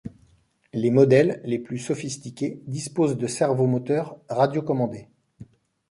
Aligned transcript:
Les 0.73 0.89
modèles 0.89 1.41
les 1.45 1.59
plus 1.59 1.77
sophistiqués 1.77 2.63
disposent 2.65 3.17
de 3.19 3.27
servomoteurs 3.27 4.17
radiocommandés. 4.29 5.07